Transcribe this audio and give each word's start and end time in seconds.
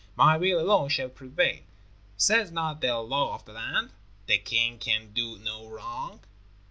My 0.15 0.35
will 0.35 0.59
alone 0.59 0.89
shall 0.89 1.09
prevail. 1.09 1.59
Says 2.17 2.51
not 2.51 2.81
the 2.81 2.97
law 2.97 3.35
of 3.35 3.45
the 3.45 3.53
land, 3.53 3.91
'The 4.25 4.39
king 4.39 4.79
can 4.79 5.13
do 5.13 5.37
no 5.37 5.67
wrong'?" 5.67 6.21